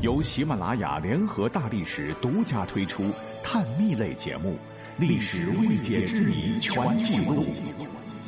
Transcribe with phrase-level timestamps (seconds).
[0.00, 3.12] 由喜马拉雅联合大历史独家推出
[3.44, 4.52] 探秘类节目
[4.98, 7.44] 《历史未解之谜全记录》，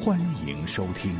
[0.04, 1.12] 欢迎收听。《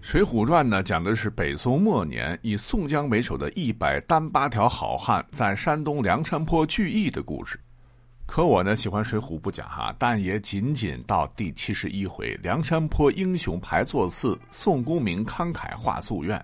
[0.00, 7.58] 水浒传》呢，讲的是北宋末年以宋江为首的一百单八条好汉在山东梁山泊聚义的故事。
[8.24, 16.40] 可我呢，喜欢水浒不假哈，但也仅仅到第七十一回梁山泊英雄排座次，宋公明慷慨话夙愿。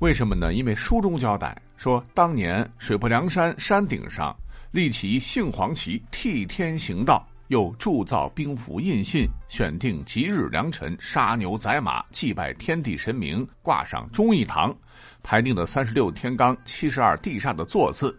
[0.00, 0.54] 为什么呢？
[0.54, 4.34] 因为书中交代说，当年水泊梁山山顶上
[4.70, 14.74] 立起杏黄旗，替天行道，又铸造兵符印信，选定吉日良辰，杀牛宰马，祭拜天地神明，挂上忠义堂，
[15.22, 18.18] 排定的三十六天罡、七十二地煞的座次。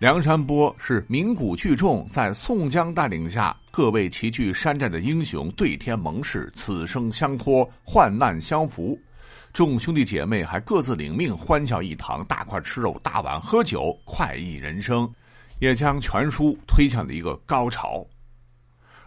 [0.00, 8.98] 梁山泊是名古聚众，在宋江带领下，各位齐聚山寨的英雄对天盟誓，此生相托，患难相扶。
[9.54, 15.08] 众兄弟姐妹还各自领命，欢笑一堂，大块吃肉，大碗喝酒，快意人生，
[15.60, 18.04] 也将全书推向了一个高潮。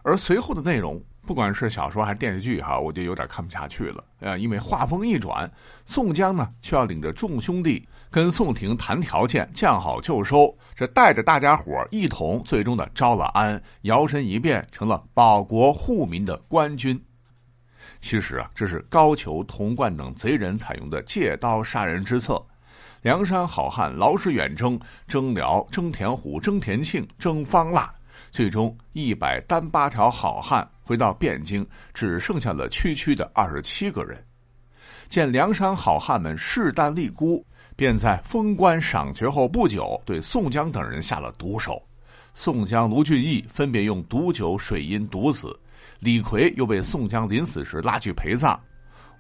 [0.04, 1.00] 而随后的内容。
[1.26, 4.02] 不管是小说还是电视剧，哈，我就有点看不下去了。
[4.22, 5.52] 呃，因为话锋一转，
[5.84, 16.98] 宋江呢却要领着众兄弟跟宋廷谈条件，降好就收，这带着大家伙一同，最终的招了安，摇身一变成了保国护民的官军。
[18.00, 22.42] 其实啊，这是高俅、童贯等贼人采用的借刀杀人之策。
[23.02, 27.94] 梁山好汉劳师远征，征辽、征田虎、征田庆、征方腊。
[28.32, 34.22] 最终，一百单八条好汉回到汴京，只剩下了区区的二十七个人。
[35.08, 41.82] 见梁山好汉们势单力孤，便在封官赏爵后不久，对宋江等人下了毒手。
[42.34, 45.58] 宋江、卢俊义分别用毒酒、水银毒死，
[46.00, 48.60] 李逵又被宋江临死时拉去陪葬，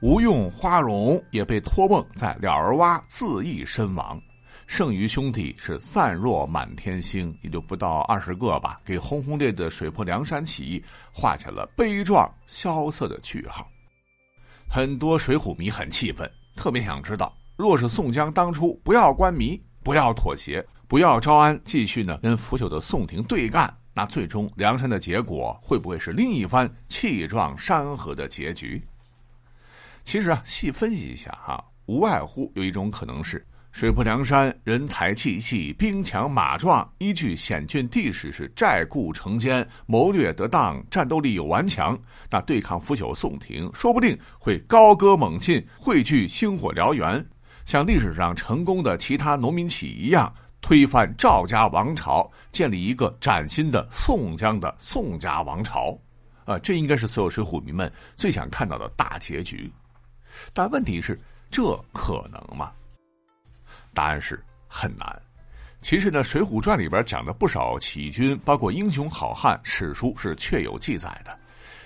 [0.02, 4.22] 吴用、花荣也被托梦在了儿洼自缢身亡。
[4.67, 13.65] 剩余兄弟是散若满天星，也就不到二十个吧，给轰轰烈的水泊梁山起义画下了悲壮萧瑟的句号。
[14.70, 28.80] 很多水浒迷很气愤，特别想知道，若是宋江当初不要官迷，不要妥协，不要招安，继续呢跟腐朽的宋廷对干，那最终梁山的结果会不会是另一番气壮山河的结局？
[30.03, 33.43] 其实啊，细分析一下哈，无外乎有一种可能是。
[33.71, 41.97] 水泊梁山人才济济，兵强马壮，依据险峻地势是寨固城坚，谋略得当，战斗力又顽强。
[42.29, 47.25] 那对抗腐朽宋廷，说不定会高歌猛进，汇聚星火燎原，
[47.65, 50.31] 像历史上成功的其他农民起义一样，
[50.62, 55.98] 推翻赵家王朝，建立一个崭新的宋江的宋家王朝。
[56.45, 59.72] 啊，这应该是所有水浒迷们最想看到的大结局。
[60.54, 61.20] 但问题是，
[61.52, 62.72] 这可能吗？
[63.94, 65.22] 答案是很难。
[65.82, 71.38] 其实呢，《水浒传》里边讲的不少起义军，包括英雄好汉，史书是确有记载的。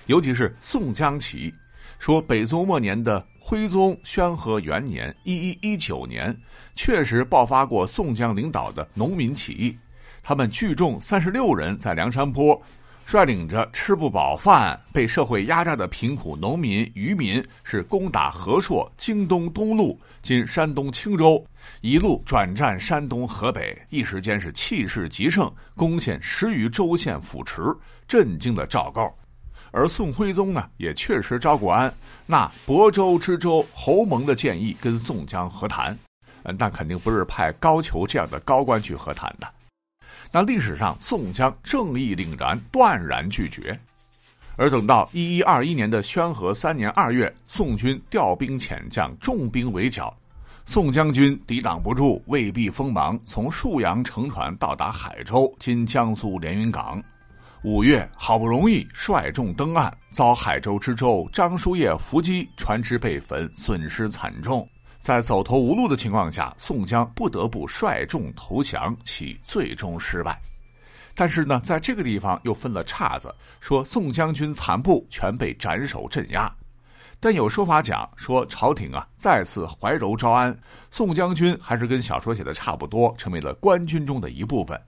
[0.07, 1.53] 尤其是宋江起义，
[1.99, 6.33] 说北宋末年的徽宗宣和元年（一一一九年），
[6.73, 9.77] 确实爆发过宋江领导的农民起义。
[10.23, 12.57] 他们聚众三十六人，在梁山坡。
[13.05, 21.45] 率领着吃不饱饭、被社会压榨的贫苦农民、渔民，是攻打和硕、京东东路（今山东青州），
[21.81, 27.61] 一路转战山东、河北，一时间是气势极盛，攻陷十余州县府池，
[28.07, 29.13] 震惊了赵构。
[29.71, 31.93] 而宋徽宗呢，也确实招过安，
[32.25, 35.97] 那亳州知州侯蒙的建议跟宋江和谈，
[36.43, 39.47] 嗯，那肯定不是派高俅这样的高官去和谈的。
[40.31, 43.77] 那历史上，宋江正义凛然，断然拒绝。
[44.57, 50.15] 而等到一一二一年的宣和三年二月，宋军调兵遣将，重兵围剿，
[50.65, 57.01] 宋将军抵挡不住，未必锋芒，从沭阳乘船到达海州（今江苏连云港）。
[57.63, 64.67] 五月，好不容易率众登岸，遭海州知州张叔夜伏击，船只被焚，损失惨重。
[64.99, 70.39] 在走投无路的情况下，宋江不得不率众投降，其最终失败。
[71.13, 76.51] 但是呢，在这个地方又分了岔子，说宋将军残部全被斩首镇压。
[77.19, 80.57] 但有说法讲说，朝廷啊再次怀柔招安，
[80.89, 84.81] 宋将军还是跟小说写的差不多，成为了官军中的一部分。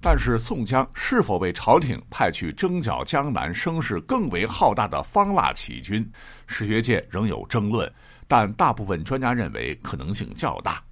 [0.00, 6.08] 但是宋江是否被朝廷派去征剿江南声势更为浩大的方腊起义军，
[6.46, 7.90] 史学界仍有争论。
[8.28, 10.82] 但大部分专家认为可能性较大，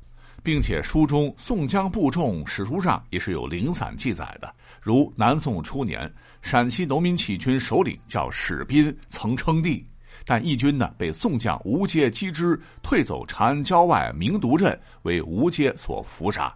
[0.43, 6.09] 并且书中宋江部众史书上也是有零散记载的，如南宋初年
[6.43, 9.85] 陕西农民起义军首领叫史斌，曾称帝，
[10.25, 16.55] 但义军呢被宋将吴阶击之，退走长安郊外明独镇，为吴阶所伏杀。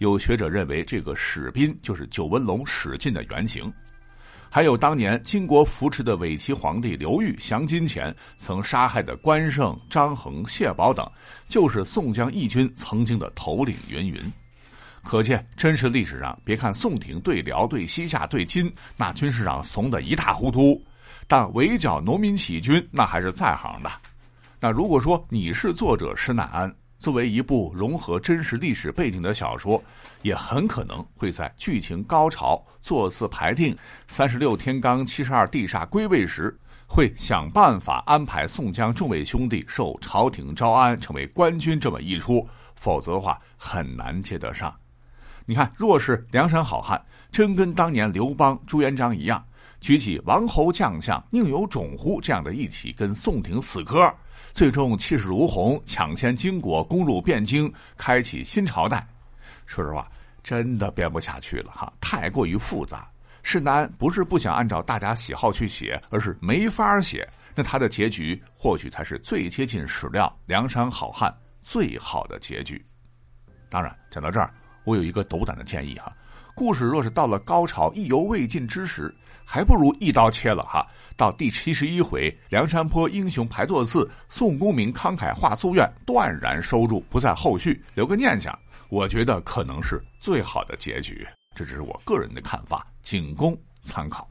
[0.00, 3.70] 有学者认为，这个史斌就是九纹龙史进的原型。
[4.48, 11.06] 还有当年金国扶持的伪齐皇帝刘裕降金前曾杀害的关胜、张衡、谢宝等，
[11.48, 13.76] 就是宋江义军曾经的头领。
[13.90, 14.20] 云云，
[15.04, 20.82] 可见真实历史上，别看宋廷对辽、对西夏、对金那军事上怂得一塌糊涂，
[21.28, 23.90] 但围剿农民起义军那还是在行的。
[24.58, 26.74] 那如果说你是作者施耐庵。
[27.00, 29.82] 作为一部融合真实历史背景的小说，
[30.20, 33.74] 也很可能会在剧情高潮、座次排定、
[34.06, 36.54] 三十六天罡、七十二地煞归位时，
[36.86, 44.72] 会想办法安排宋江众位兄弟受朝廷招安，成为官军这么一出，否则的话很难接得上。
[45.46, 47.02] 你看，若是梁山好汉
[47.32, 49.42] 真跟当年刘邦、朱元璋一样，
[49.80, 54.14] 举起王侯将相宁有种乎这样的一起跟宋廷死磕。
[54.52, 59.06] 最终气势如虹，抢先金国，攻入汴京，开启新朝代。
[59.66, 60.10] 说实话，
[60.42, 63.08] 真的编不下去了哈，太过于复杂。
[63.42, 67.26] 施耐庵不是不想按照大家喜好去写，而是没法写。
[67.54, 72.84] 那他的结局或许才是最接近史料梁山好汉最好的结局。
[73.68, 74.52] 当然，讲到这儿，
[74.84, 76.12] 我有一个斗胆的建议哈。
[76.54, 79.14] 故事若是到了高潮意犹未尽之时，
[79.52, 80.86] 还不如一刀切了哈。
[81.16, 88.56] 到第七十一回，梁山坡英雄排座次，宋公明慷慨话夙愿，断然收住，不再后续，留个念想。
[88.90, 91.26] 我觉得可能是最好的结局。
[91.56, 94.28] 这只是我个人的看法，仅供参考。